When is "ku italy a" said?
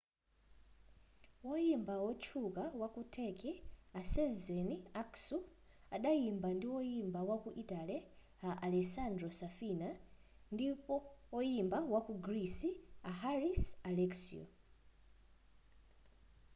7.43-8.49